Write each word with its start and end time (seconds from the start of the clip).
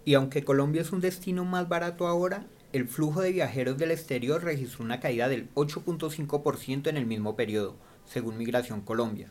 Y 0.04 0.14
aunque 0.14 0.44
Colombia 0.44 0.80
es 0.80 0.92
un 0.92 1.00
destino 1.00 1.44
más 1.44 1.68
barato 1.68 2.06
ahora, 2.06 2.46
el 2.72 2.88
flujo 2.88 3.20
de 3.20 3.32
viajeros 3.32 3.76
del 3.76 3.90
exterior 3.90 4.42
registró 4.42 4.82
una 4.82 4.98
caída 4.98 5.28
del 5.28 5.52
8.5% 5.54 6.88
en 6.88 6.96
el 6.96 7.04
mismo 7.04 7.36
periodo, 7.36 7.76
según 8.06 8.38
Migración 8.38 8.80
Colombia. 8.80 9.30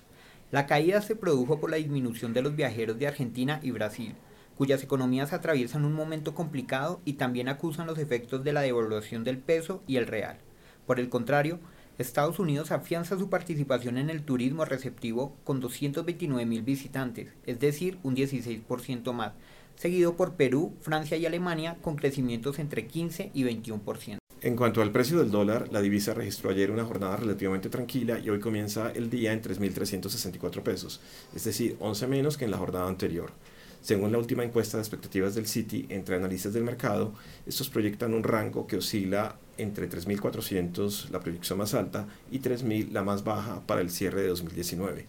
La 0.51 0.67
caída 0.67 1.01
se 1.01 1.15
produjo 1.15 1.59
por 1.59 1.71
la 1.71 1.77
disminución 1.77 2.33
de 2.33 2.43
los 2.43 2.55
viajeros 2.55 2.99
de 2.99 3.07
Argentina 3.07 3.59
y 3.63 3.71
Brasil, 3.71 4.13
cuyas 4.61 4.83
economías 4.83 5.33
atraviesan 5.33 5.85
un 5.85 5.93
momento 5.93 6.35
complicado 6.35 7.01
y 7.03 7.13
también 7.13 7.49
acusan 7.49 7.87
los 7.87 7.97
efectos 7.97 8.43
de 8.43 8.53
la 8.53 8.61
devaluación 8.61 9.23
del 9.23 9.39
peso 9.39 9.81
y 9.87 9.95
el 9.95 10.05
real. 10.05 10.37
Por 10.85 10.99
el 10.99 11.09
contrario, 11.09 11.57
Estados 11.97 12.37
Unidos 12.37 12.69
afianza 12.71 13.17
su 13.17 13.27
participación 13.27 13.97
en 13.97 14.11
el 14.11 14.21
turismo 14.21 14.63
receptivo 14.63 15.35
con 15.45 15.61
229 15.61 16.45
mil 16.45 16.61
visitantes, 16.61 17.29
es 17.47 17.59
decir, 17.59 17.97
un 18.03 18.15
16% 18.15 19.11
más, 19.13 19.31
seguido 19.77 20.15
por 20.15 20.33
Perú, 20.33 20.75
Francia 20.81 21.17
y 21.17 21.25
Alemania 21.25 21.77
con 21.81 21.95
crecimientos 21.95 22.59
entre 22.59 22.85
15 22.85 23.31
y 23.33 23.43
21%. 23.43 24.17
En 24.43 24.55
cuanto 24.55 24.83
al 24.83 24.91
precio 24.91 25.17
del 25.17 25.31
dólar, 25.31 25.69
la 25.71 25.81
divisa 25.81 26.13
registró 26.13 26.51
ayer 26.51 26.69
una 26.69 26.85
jornada 26.85 27.15
relativamente 27.15 27.69
tranquila 27.69 28.19
y 28.19 28.29
hoy 28.29 28.39
comienza 28.39 28.91
el 28.91 29.09
día 29.09 29.33
en 29.33 29.41
3.364 29.41 30.61
pesos, 30.61 31.01
es 31.35 31.45
decir, 31.45 31.77
11 31.79 32.05
menos 32.05 32.37
que 32.37 32.45
en 32.45 32.51
la 32.51 32.57
jornada 32.59 32.87
anterior. 32.87 33.31
Según 33.81 34.11
la 34.11 34.19
última 34.19 34.43
encuesta 34.43 34.77
de 34.77 34.83
expectativas 34.83 35.33
del 35.33 35.47
Citi 35.47 35.87
entre 35.89 36.15
analistas 36.15 36.53
del 36.53 36.63
mercado, 36.63 37.13
estos 37.47 37.69
proyectan 37.69 38.13
un 38.13 38.23
rango 38.23 38.67
que 38.67 38.77
oscila 38.77 39.37
entre 39.57 39.89
3.400, 39.89 41.09
la 41.09 41.19
proyección 41.19 41.57
más 41.57 41.73
alta, 41.73 42.07
y 42.31 42.39
3.000, 42.39 42.91
la 42.91 43.03
más 43.03 43.23
baja, 43.23 43.61
para 43.65 43.81
el 43.81 43.89
cierre 43.89 44.21
de 44.21 44.27
2019. 44.27 45.07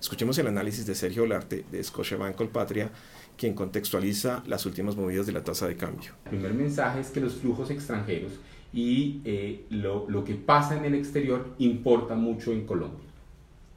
Escuchemos 0.00 0.38
el 0.38 0.46
análisis 0.46 0.86
de 0.86 0.94
Sergio 0.94 1.24
Olarte 1.24 1.64
de 1.70 1.84
Scotiabank 1.84 2.34
Colpatria, 2.34 2.90
quien 3.36 3.54
contextualiza 3.54 4.42
las 4.46 4.64
últimas 4.64 4.96
movidas 4.96 5.26
de 5.26 5.32
la 5.32 5.44
tasa 5.44 5.68
de 5.68 5.76
cambio. 5.76 6.12
El 6.24 6.30
primer 6.30 6.54
mensaje 6.54 7.00
es 7.00 7.10
que 7.10 7.20
los 7.20 7.34
flujos 7.34 7.70
extranjeros 7.70 8.32
y 8.72 9.20
eh, 9.24 9.64
lo, 9.70 10.08
lo 10.08 10.24
que 10.24 10.34
pasa 10.34 10.76
en 10.76 10.84
el 10.84 10.94
exterior 10.94 11.54
importa 11.58 12.14
mucho 12.14 12.52
en 12.52 12.64
Colombia. 12.64 13.06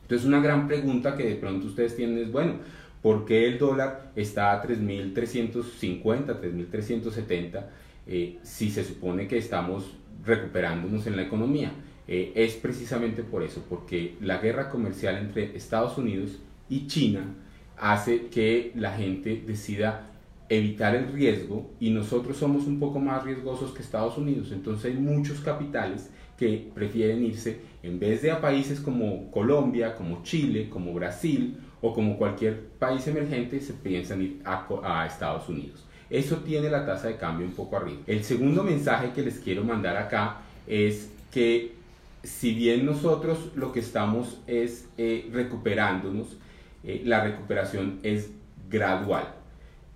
Entonces 0.03 0.27
una 0.27 0.41
gran 0.41 0.67
pregunta 0.67 1.15
que 1.15 1.23
de 1.23 1.35
pronto 1.35 1.67
ustedes 1.67 1.95
tienen 1.95 2.17
es, 2.17 2.31
bueno, 2.31 2.55
¿por 3.01 3.25
qué 3.25 3.47
el 3.47 3.57
dólar 3.57 4.11
está 4.15 4.51
a 4.51 4.63
3.350, 4.63 6.03
3.370 6.03 7.65
eh, 8.07 8.39
si 8.43 8.69
se 8.69 8.83
supone 8.83 9.27
que 9.27 9.37
estamos 9.37 9.95
recuperándonos 10.25 11.07
en 11.07 11.15
la 11.15 11.23
economía? 11.23 11.71
Eh, 12.07 12.33
es 12.35 12.55
precisamente 12.55 13.23
por 13.23 13.43
eso, 13.43 13.65
porque 13.69 14.15
la 14.21 14.37
guerra 14.37 14.69
comercial 14.69 15.17
entre 15.17 15.55
Estados 15.55 15.97
Unidos 15.97 16.39
y 16.69 16.87
China 16.87 17.35
hace 17.77 18.27
que 18.27 18.71
la 18.75 18.95
gente 18.95 19.43
decida 19.45 20.10
evitar 20.51 20.93
el 20.95 21.13
riesgo 21.13 21.71
y 21.79 21.91
nosotros 21.91 22.35
somos 22.35 22.67
un 22.67 22.77
poco 22.77 22.99
más 22.99 23.23
riesgosos 23.23 23.71
que 23.71 23.81
Estados 23.81 24.17
Unidos. 24.17 24.51
Entonces 24.51 24.91
hay 24.91 24.99
muchos 24.99 25.39
capitales 25.39 26.09
que 26.37 26.69
prefieren 26.75 27.23
irse 27.23 27.61
en 27.81 27.99
vez 27.99 28.21
de 28.21 28.31
a 28.31 28.41
países 28.41 28.81
como 28.81 29.31
Colombia, 29.31 29.95
como 29.95 30.23
Chile, 30.23 30.69
como 30.69 30.93
Brasil 30.93 31.57
o 31.79 31.93
como 31.93 32.17
cualquier 32.17 32.59
país 32.77 33.07
emergente, 33.07 33.61
se 33.61 33.73
piensan 33.73 34.21
ir 34.21 34.41
a, 34.43 35.05
Estados 35.07 35.47
Unidos. 35.47 35.85
Eso 36.09 36.37
tiene 36.39 36.69
la 36.69 36.85
tasa 36.85 37.07
de 37.07 37.15
cambio 37.15 37.47
un 37.47 37.53
poco 37.53 37.77
arriba. 37.77 38.01
El 38.05 38.25
segundo 38.25 38.61
mensaje 38.61 39.11
que 39.15 39.21
les 39.21 39.39
quiero 39.39 39.63
mandar 39.63 39.95
acá 39.95 40.41
es 40.67 41.13
que 41.31 41.75
si 42.23 42.53
bien 42.53 42.85
nosotros 42.85 43.51
lo 43.55 43.71
que 43.71 43.79
estamos 43.79 44.41
es 44.47 44.89
eh, 44.97 45.29
recuperándonos, 45.31 46.35
eh, 46.83 47.03
la 47.05 47.23
recuperación 47.23 47.99
es 48.03 48.31
gradual. 48.69 49.40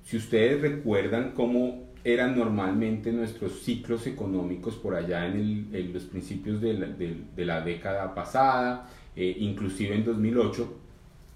Si 0.06 0.18
ustedes 0.18 0.62
recuerdan 0.62 1.32
cómo 1.32 1.90
eran 2.04 2.38
normalmente 2.38 3.12
nuestros 3.12 3.64
ciclos 3.64 4.06
económicos 4.06 4.76
por 4.76 4.94
allá 4.94 5.26
en, 5.26 5.92
los 5.92 6.04
principios 6.04 6.62
de 6.62 7.46
la, 7.46 7.62
década 7.62 8.14
pasada, 8.14 8.88
eh, 9.16 9.36
inclusive 9.40 9.96
en 9.96 10.06
2008, 10.06 10.78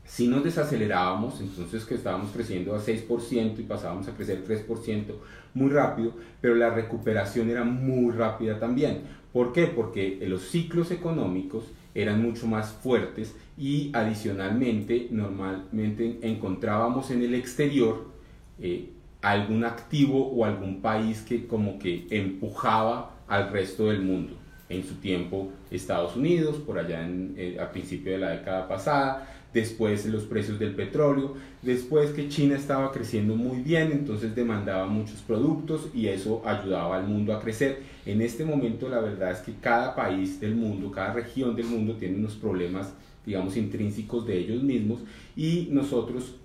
si 0.06 0.28
nos 0.28 0.44
desacelerábamos, 0.44 1.41
entonces 1.41 1.84
que 1.84 1.96
estábamos 1.96 2.29
creciendo 2.29 2.75
a 2.75 2.79
6% 2.79 3.58
y 3.58 3.63
pasábamos 3.63 4.08
a 4.08 4.16
crecer 4.16 4.46
3% 4.46 5.16
muy 5.56 5.72
rápido, 5.72 6.13
pero 6.40 6.53
la 6.53 6.69
recuperación 6.69 7.50
era 7.50 7.63
muy 7.63 8.13
rápida 8.13 8.59
también. 8.59 9.02
¿Por 9.34 9.52
qué? 9.52 9.66
Porque 9.66 10.19
los 10.28 10.44
ciclos 10.44 10.91
económicos 10.91 11.63
eran 11.96 12.22
mucho 12.22 12.46
más 12.46 12.72
fuertes 12.72 13.35
y 13.58 13.90
adicionalmente 13.94 15.08
normalmente 15.09 16.19
encontrábamos 16.22 17.09
en 17.09 17.23
el 17.23 17.34
exterior 17.34 18.18
eh, 18.61 18.90
algún 19.22 19.64
activo 19.64 20.28
o 20.28 20.46
algún 20.46 20.82
país 20.82 21.22
que 21.22 21.46
como 21.47 21.78
que 21.79 22.08
empujaba 22.09 23.16
al 23.28 23.52
resto 23.52 23.88
del 23.88 24.02
mundo. 24.02 24.35
En 24.70 24.84
su 24.84 24.96
tiempo 24.96 25.50
Estados 25.72 26.16
Unidos, 26.16 26.58
por 26.58 26.78
allá 26.78 27.03
en, 27.03 27.34
eh, 27.38 27.58
a 27.59 27.72
principio 27.72 28.11
de 28.11 28.20
la 28.20 28.29
década 28.29 28.67
pasada, 28.67 29.28
después 29.53 30.06
los 30.06 30.23
precios 30.26 30.59
del 30.59 30.76
petróleo, 30.76 31.34
después 31.64 32.11
que 32.11 32.29
China 32.29 32.56
estaba 32.56 32.91
creciendo 32.91 33.35
muy 33.35 33.64
bien, 33.64 33.91
entonces 33.91 34.35
demandaba 34.35 34.85
muchos 34.85 35.22
productos 35.22 35.90
y 35.94 36.08
eso 36.08 36.44
ayudaba 36.46 36.97
al 36.97 37.08
mundo 37.08 37.34
a 37.34 37.41
crecer. 37.41 37.82
En 38.05 38.22
este 38.22 38.46
momento 38.46 38.90
la 38.90 39.00
verdad 39.00 39.32
es 39.32 39.40
que 39.40 39.53
cada 39.59 39.96
país 39.96 40.40
del 40.40 40.55
mundo, 40.55 40.91
cada 40.91 41.14
región 41.14 41.55
del 41.55 41.66
mundo 41.66 41.96
tiene 41.96 42.17
unos 42.17 42.35
problemas, 42.35 42.94
digamos, 43.26 43.58
intrínsecos 43.58 44.26
de 44.28 44.38
ellos 44.38 44.62
mismos 44.62 45.02
y 45.35 45.67
nosotros 45.72 46.35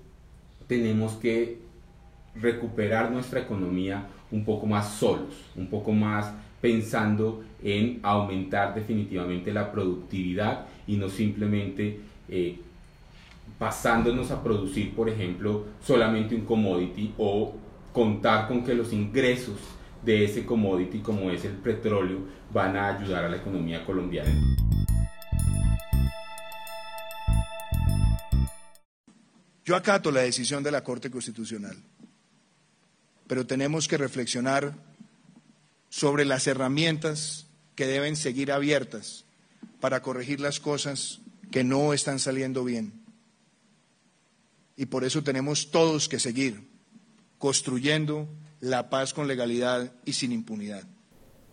tenemos 0.66 1.12
que 1.14 1.63
recuperar 2.40 3.10
nuestra 3.10 3.40
economía 3.40 4.06
un 4.30 4.44
poco 4.44 4.66
más 4.66 4.94
solos, 4.94 5.34
un 5.56 5.68
poco 5.68 5.92
más 5.92 6.32
pensando 6.60 7.44
en 7.62 8.00
aumentar 8.02 8.74
definitivamente 8.74 9.52
la 9.52 9.70
productividad 9.70 10.66
y 10.86 10.96
no 10.96 11.08
simplemente 11.08 12.00
eh, 12.28 12.58
pasándonos 13.58 14.30
a 14.30 14.42
producir, 14.42 14.94
por 14.94 15.08
ejemplo, 15.08 15.66
solamente 15.84 16.34
un 16.34 16.44
commodity 16.44 17.14
o 17.18 17.54
contar 17.92 18.48
con 18.48 18.64
que 18.64 18.74
los 18.74 18.92
ingresos 18.92 19.58
de 20.04 20.24
ese 20.24 20.44
commodity 20.44 20.98
como 20.98 21.30
es 21.30 21.44
el 21.44 21.52
petróleo 21.52 22.18
van 22.52 22.76
a 22.76 22.96
ayudar 22.96 23.24
a 23.24 23.28
la 23.28 23.36
economía 23.36 23.84
colombiana. 23.84 24.30
Yo 29.64 29.76
acato 29.76 30.10
la 30.10 30.20
decisión 30.20 30.62
de 30.62 30.70
la 30.70 30.84
Corte 30.84 31.10
Constitucional, 31.10 31.76
pero 33.26 33.46
tenemos 33.46 33.88
que 33.88 33.98
reflexionar 33.98 34.74
sobre 35.88 36.24
las 36.24 36.46
herramientas 36.46 37.46
que 37.74 37.86
deben 37.86 38.16
seguir 38.16 38.52
abiertas 38.52 39.24
para 39.80 40.02
corregir 40.02 40.40
las 40.40 40.60
cosas 40.60 41.20
que 41.50 41.64
no 41.64 41.92
están 41.92 42.18
saliendo 42.18 42.64
bien. 42.64 43.04
Y 44.76 44.86
por 44.86 45.04
eso 45.04 45.22
tenemos 45.22 45.70
todos 45.70 46.08
que 46.08 46.18
seguir 46.18 46.68
construyendo 47.38 48.28
la 48.60 48.90
paz 48.90 49.12
con 49.12 49.28
legalidad 49.28 49.92
y 50.04 50.14
sin 50.14 50.32
impunidad. 50.32 50.84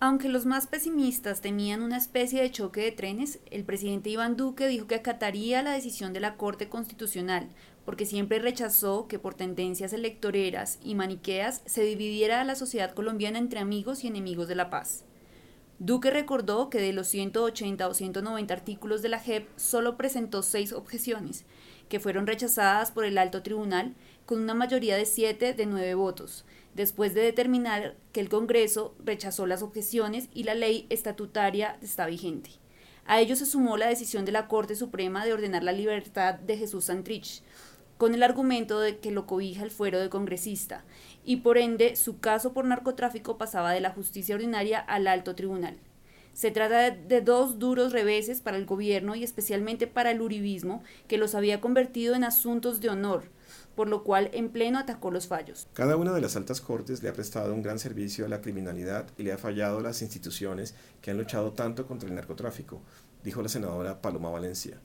Aunque 0.03 0.29
los 0.29 0.47
más 0.47 0.65
pesimistas 0.65 1.41
temían 1.41 1.83
una 1.83 1.97
especie 1.97 2.41
de 2.41 2.49
choque 2.49 2.81
de 2.81 2.91
trenes, 2.91 3.37
el 3.51 3.63
presidente 3.63 4.09
Iván 4.09 4.35
Duque 4.35 4.67
dijo 4.67 4.87
que 4.87 4.95
acataría 4.95 5.61
la 5.61 5.73
decisión 5.73 6.11
de 6.11 6.19
la 6.19 6.37
Corte 6.37 6.69
Constitucional, 6.69 7.49
porque 7.85 8.07
siempre 8.07 8.39
rechazó 8.39 9.07
que 9.07 9.19
por 9.19 9.35
tendencias 9.35 9.93
electoreras 9.93 10.79
y 10.83 10.95
maniqueas 10.95 11.61
se 11.67 11.83
dividiera 11.83 12.41
a 12.41 12.45
la 12.45 12.55
sociedad 12.55 12.95
colombiana 12.95 13.37
entre 13.37 13.59
amigos 13.59 14.03
y 14.03 14.07
enemigos 14.07 14.47
de 14.47 14.55
la 14.55 14.71
paz. 14.71 15.03
Duque 15.77 16.09
recordó 16.09 16.71
que 16.71 16.81
de 16.81 16.93
los 16.93 17.07
180 17.07 17.87
o 17.87 17.93
190 17.93 18.51
artículos 18.51 19.03
de 19.03 19.09
la 19.09 19.19
JEP 19.19 19.49
solo 19.55 19.97
presentó 19.97 20.41
seis 20.41 20.73
objeciones, 20.73 21.45
que 21.89 21.99
fueron 21.99 22.25
rechazadas 22.25 22.91
por 22.91 23.05
el 23.05 23.19
alto 23.19 23.43
tribunal 23.43 23.93
con 24.25 24.41
una 24.41 24.55
mayoría 24.55 24.95
de 24.95 25.05
siete 25.05 25.53
de 25.53 25.67
nueve 25.67 25.93
votos, 25.93 26.43
después 26.73 27.13
de 27.13 27.21
determinar 27.21 27.95
que 28.11 28.19
el 28.21 28.29
Congreso 28.29 28.95
rechazó 29.03 29.47
las 29.47 29.61
objeciones 29.61 30.29
y 30.33 30.43
la 30.43 30.55
ley 30.55 30.87
estatutaria 30.89 31.77
está 31.81 32.05
vigente. 32.05 32.51
A 33.05 33.19
ello 33.19 33.35
se 33.35 33.45
sumó 33.45 33.77
la 33.77 33.87
decisión 33.87 34.25
de 34.25 34.31
la 34.31 34.47
Corte 34.47 34.75
Suprema 34.75 35.25
de 35.25 35.33
ordenar 35.33 35.63
la 35.63 35.71
libertad 35.71 36.35
de 36.35 36.57
Jesús 36.57 36.85
Santrich, 36.85 37.41
con 37.97 38.15
el 38.15 38.23
argumento 38.23 38.79
de 38.79 38.97
que 38.97 39.11
lo 39.11 39.27
cobija 39.27 39.63
el 39.63 39.71
fuero 39.71 39.99
de 39.99 40.09
congresista, 40.09 40.83
y 41.23 41.37
por 41.37 41.57
ende 41.57 41.95
su 41.95 42.19
caso 42.19 42.53
por 42.53 42.65
narcotráfico 42.65 43.37
pasaba 43.37 43.71
de 43.71 43.81
la 43.81 43.91
justicia 43.91 44.35
ordinaria 44.35 44.79
al 44.79 45.07
alto 45.07 45.35
tribunal. 45.35 45.77
Se 46.33 46.51
trata 46.51 46.91
de, 46.91 47.21
dos 47.21 47.59
duros 47.59 47.91
reveses 47.91 48.41
para 48.41 48.57
el 48.57 48.65
gobierno 48.65 49.15
y 49.15 49.23
especialmente 49.23 49.87
para 49.87 50.11
el 50.11 50.21
uribismo, 50.21 50.83
que 51.07 51.17
los 51.17 51.35
había 51.35 51.61
convertido 51.61 52.15
en 52.15 52.23
asuntos 52.23 52.79
de 52.79 52.89
honor, 52.89 53.23
por 53.75 53.89
lo 53.89 54.03
cual 54.03 54.29
en 54.33 54.49
pleno 54.49 54.79
atacó 54.79 55.11
los 55.11 55.27
fallos. 55.27 55.67
Cada 55.73 55.97
una 55.97 56.13
de 56.13 56.21
las 56.21 56.35
altas 56.35 56.61
cortes 56.61 57.03
le 57.03 57.09
ha 57.09 57.13
prestado 57.13 57.53
un 57.53 57.61
gran 57.61 57.79
servicio 57.79 58.25
a 58.25 58.29
la 58.29 58.41
criminalidad 58.41 59.07
y 59.17 59.23
le 59.23 59.33
ha 59.33 59.37
fallado 59.37 59.79
a 59.79 59.83
las 59.83 60.01
instituciones 60.01 60.75
que 61.01 61.11
han 61.11 61.17
luchado 61.17 61.51
tanto 61.51 61.85
contra 61.85 62.07
el 62.07 62.15
narcotráfico, 62.15 62.81
dijo 63.23 63.41
la 63.41 63.49
senadora 63.49 64.01
Paloma 64.01 64.29
Valencia. 64.29 64.79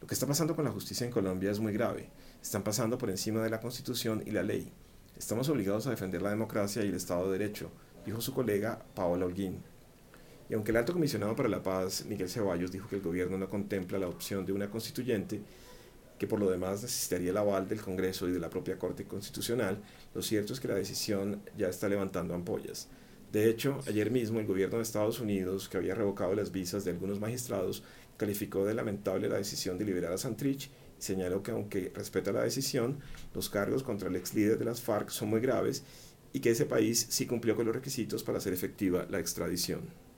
Lo 0.00 0.06
que 0.06 0.14
está 0.14 0.26
pasando 0.26 0.56
con 0.56 0.64
la 0.64 0.72
justicia 0.72 1.04
en 1.04 1.12
Colombia 1.12 1.50
es 1.50 1.60
muy 1.60 1.72
grave. 1.72 2.10
Están 2.42 2.64
pasando 2.64 2.98
por 2.98 3.10
encima 3.10 3.42
de 3.42 3.50
la 3.50 3.60
Constitución 3.60 4.22
y 4.26 4.32
la 4.32 4.42
ley. 4.42 4.72
Estamos 5.16 5.48
obligados 5.48 5.86
a 5.86 5.90
defender 5.90 6.22
la 6.22 6.30
democracia 6.30 6.84
y 6.84 6.88
el 6.88 6.94
Estado 6.94 7.30
de 7.30 7.38
Derecho, 7.38 7.70
dijo 8.04 8.20
su 8.20 8.34
colega 8.34 8.82
Paola 8.94 9.26
Holguín. 9.26 9.62
Y 10.52 10.54
aunque 10.54 10.70
el 10.70 10.76
alto 10.76 10.92
comisionado 10.92 11.34
para 11.34 11.48
la 11.48 11.62
paz, 11.62 12.04
Miguel 12.04 12.28
Ceballos, 12.28 12.70
dijo 12.70 12.86
que 12.86 12.96
el 12.96 13.00
gobierno 13.00 13.38
no 13.38 13.48
contempla 13.48 13.98
la 13.98 14.06
opción 14.06 14.44
de 14.44 14.52
una 14.52 14.68
constituyente, 14.68 15.40
que 16.18 16.26
por 16.26 16.38
lo 16.38 16.50
demás 16.50 16.82
necesitaría 16.82 17.30
el 17.30 17.38
aval 17.38 17.66
del 17.66 17.80
Congreso 17.80 18.28
y 18.28 18.32
de 18.32 18.38
la 18.38 18.50
propia 18.50 18.78
Corte 18.78 19.04
Constitucional, 19.04 19.80
lo 20.14 20.20
cierto 20.20 20.52
es 20.52 20.60
que 20.60 20.68
la 20.68 20.74
decisión 20.74 21.40
ya 21.56 21.68
está 21.68 21.88
levantando 21.88 22.34
ampollas. 22.34 22.90
De 23.32 23.48
hecho, 23.48 23.80
ayer 23.88 24.10
mismo 24.10 24.40
el 24.40 24.46
gobierno 24.46 24.76
de 24.76 24.82
Estados 24.82 25.20
Unidos, 25.20 25.70
que 25.70 25.78
había 25.78 25.94
revocado 25.94 26.34
las 26.34 26.52
visas 26.52 26.84
de 26.84 26.90
algunos 26.90 27.18
magistrados, 27.18 27.82
calificó 28.18 28.66
de 28.66 28.74
lamentable 28.74 29.30
la 29.30 29.38
decisión 29.38 29.78
de 29.78 29.86
liberar 29.86 30.12
a 30.12 30.18
Santrich 30.18 30.66
y 30.66 31.02
señaló 31.02 31.42
que 31.42 31.52
aunque 31.52 31.90
respeta 31.94 32.30
la 32.30 32.42
decisión, 32.42 32.98
los 33.32 33.48
cargos 33.48 33.82
contra 33.82 34.10
el 34.10 34.16
ex 34.16 34.34
líder 34.34 34.58
de 34.58 34.66
las 34.66 34.82
FARC 34.82 35.08
son 35.08 35.30
muy 35.30 35.40
graves 35.40 35.82
y 36.34 36.40
que 36.40 36.50
ese 36.50 36.66
país 36.66 37.06
sí 37.08 37.24
cumplió 37.24 37.56
con 37.56 37.64
los 37.64 37.74
requisitos 37.74 38.22
para 38.22 38.36
hacer 38.36 38.52
efectiva 38.52 39.06
la 39.08 39.18
extradición. 39.18 40.11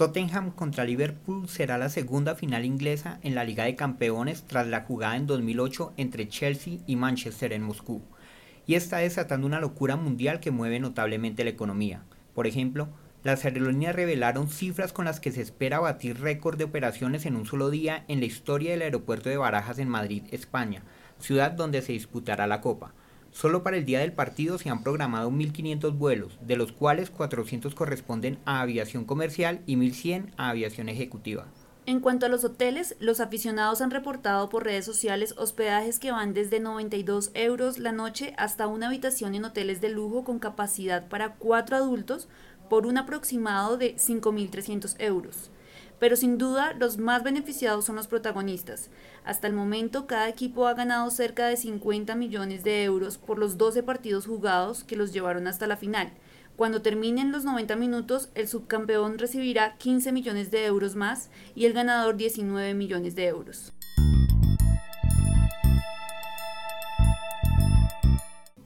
Tottenham 0.00 0.52
contra 0.52 0.84
Liverpool 0.84 1.46
será 1.46 1.76
la 1.76 1.90
segunda 1.90 2.34
final 2.34 2.64
inglesa 2.64 3.18
en 3.22 3.34
la 3.34 3.44
Liga 3.44 3.64
de 3.64 3.76
Campeones 3.76 4.44
tras 4.46 4.66
la 4.66 4.80
jugada 4.80 5.14
en 5.14 5.26
2008 5.26 5.92
entre 5.98 6.26
Chelsea 6.26 6.78
y 6.86 6.96
Manchester 6.96 7.52
en 7.52 7.62
Moscú, 7.62 8.00
y 8.66 8.76
está 8.76 8.96
desatando 8.96 9.46
una 9.46 9.60
locura 9.60 9.96
mundial 9.96 10.40
que 10.40 10.50
mueve 10.50 10.80
notablemente 10.80 11.44
la 11.44 11.50
economía. 11.50 12.02
Por 12.34 12.46
ejemplo, 12.46 12.88
las 13.22 13.44
aerolíneas 13.44 13.94
revelaron 13.94 14.48
cifras 14.48 14.92
con 14.92 15.04
las 15.04 15.20
que 15.20 15.32
se 15.32 15.42
espera 15.42 15.80
batir 15.80 16.20
récord 16.20 16.56
de 16.56 16.64
operaciones 16.64 17.26
en 17.26 17.36
un 17.36 17.44
solo 17.44 17.70
día 17.70 18.04
en 18.08 18.20
la 18.20 18.26
historia 18.26 18.70
del 18.70 18.82
aeropuerto 18.82 19.28
de 19.28 19.36
Barajas 19.36 19.78
en 19.78 19.88
Madrid, 19.88 20.22
España, 20.30 20.82
ciudad 21.18 21.50
donde 21.50 21.82
se 21.82 21.92
disputará 21.92 22.46
la 22.46 22.60
Copa. 22.60 22.94
Solo 23.30 23.62
para 23.62 23.76
el 23.76 23.84
día 23.84 24.00
del 24.00 24.12
partido 24.12 24.58
se 24.58 24.70
han 24.70 24.82
programado 24.82 25.30
1.500 25.30 25.96
vuelos, 25.96 26.38
de 26.40 26.56
los 26.56 26.72
cuales 26.72 27.10
400 27.10 27.74
corresponden 27.74 28.38
a 28.44 28.60
aviación 28.60 29.04
comercial 29.04 29.60
y 29.66 29.76
1.100 29.76 30.32
a 30.36 30.48
aviación 30.48 30.88
ejecutiva. 30.88 31.46
En 31.86 32.00
cuanto 32.00 32.26
a 32.26 32.28
los 32.28 32.44
hoteles, 32.44 32.96
los 33.00 33.20
aficionados 33.20 33.80
han 33.80 33.90
reportado 33.90 34.48
por 34.48 34.64
redes 34.64 34.84
sociales 34.84 35.34
hospedajes 35.38 35.98
que 35.98 36.12
van 36.12 36.34
desde 36.34 36.60
92 36.60 37.30
euros 37.34 37.78
la 37.78 37.92
noche 37.92 38.34
hasta 38.36 38.66
una 38.66 38.88
habitación 38.88 39.34
en 39.34 39.44
hoteles 39.44 39.80
de 39.80 39.88
lujo 39.88 40.22
con 40.22 40.38
capacidad 40.38 41.08
para 41.08 41.34
cuatro 41.34 41.76
adultos 41.76 42.28
por 42.70 42.86
un 42.86 42.96
aproximado 42.96 43.76
de 43.76 43.96
5.300 43.96 44.94
euros 44.98 45.50
pero 46.00 46.16
sin 46.16 46.38
duda 46.38 46.72
los 46.72 46.98
más 46.98 47.22
beneficiados 47.22 47.84
son 47.84 47.94
los 47.94 48.08
protagonistas. 48.08 48.88
Hasta 49.22 49.46
el 49.46 49.52
momento 49.52 50.06
cada 50.06 50.28
equipo 50.28 50.66
ha 50.66 50.74
ganado 50.74 51.08
cerca 51.10 51.46
de 51.46 51.56
50 51.56 52.16
millones 52.16 52.64
de 52.64 52.82
euros 52.82 53.18
por 53.18 53.38
los 53.38 53.58
12 53.58 53.82
partidos 53.84 54.26
jugados 54.26 54.82
que 54.82 54.96
los 54.96 55.12
llevaron 55.12 55.46
hasta 55.46 55.66
la 55.66 55.76
final. 55.76 56.10
Cuando 56.56 56.82
terminen 56.82 57.32
los 57.32 57.44
90 57.44 57.76
minutos, 57.76 58.30
el 58.34 58.48
subcampeón 58.48 59.18
recibirá 59.18 59.76
15 59.76 60.12
millones 60.12 60.50
de 60.50 60.64
euros 60.64 60.96
más 60.96 61.30
y 61.54 61.66
el 61.66 61.74
ganador 61.74 62.16
19 62.16 62.74
millones 62.74 63.14
de 63.14 63.26
euros. 63.26 63.72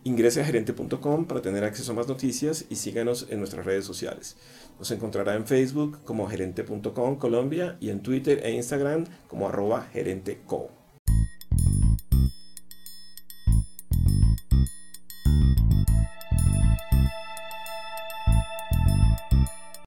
Ingrese 0.06 0.42
a 0.42 0.44
gerente.com 0.44 1.24
para 1.24 1.40
tener 1.40 1.64
acceso 1.64 1.92
a 1.92 1.94
más 1.94 2.08
noticias 2.08 2.66
y 2.68 2.76
síganos 2.76 3.26
en 3.30 3.38
nuestras 3.38 3.64
redes 3.64 3.86
sociales. 3.86 4.36
Nos 4.78 4.90
encontrará 4.90 5.34
en 5.34 5.46
Facebook 5.46 5.98
como 6.04 6.28
gerente.com 6.28 7.16
Colombia 7.16 7.78
y 7.80 7.88
en 7.88 8.00
Twitter 8.00 8.42
e 8.44 8.52
Instagram 8.52 9.06
como 9.28 9.48
arroba 9.48 9.88
gerenteco. 9.92 10.83